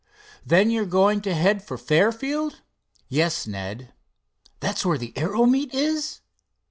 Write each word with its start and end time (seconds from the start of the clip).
Then 0.43 0.71
you're 0.71 0.87
going 0.87 1.21
to 1.21 1.35
head 1.35 1.63
for 1.63 1.77
Fairfield?" 1.77 2.61
"Yes, 3.07 3.45
Ned." 3.45 3.93
"That's 4.59 4.83
where 4.83 4.97
the 4.97 5.13
aero 5.15 5.45
meet 5.45 5.75
is?" 5.75 6.21